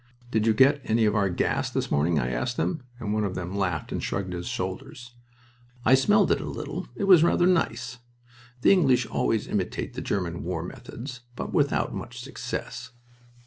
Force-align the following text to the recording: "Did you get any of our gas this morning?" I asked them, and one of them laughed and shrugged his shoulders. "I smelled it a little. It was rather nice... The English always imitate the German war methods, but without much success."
"Did 0.31 0.47
you 0.47 0.55
get 0.55 0.81
any 0.83 1.05
of 1.05 1.15
our 1.15 1.29
gas 1.29 1.69
this 1.69 1.91
morning?" 1.91 2.17
I 2.17 2.31
asked 2.31 2.57
them, 2.57 2.81
and 2.99 3.13
one 3.13 3.23
of 3.23 3.35
them 3.35 3.55
laughed 3.55 3.91
and 3.91 4.01
shrugged 4.01 4.33
his 4.33 4.47
shoulders. 4.47 5.13
"I 5.85 5.93
smelled 5.93 6.31
it 6.31 6.41
a 6.41 6.49
little. 6.49 6.87
It 6.95 7.03
was 7.03 7.21
rather 7.23 7.45
nice... 7.45 7.99
The 8.61 8.71
English 8.71 9.05
always 9.05 9.47
imitate 9.47 9.93
the 9.93 10.01
German 10.01 10.41
war 10.43 10.63
methods, 10.63 11.19
but 11.35 11.53
without 11.53 11.93
much 11.93 12.19
success." 12.19 12.93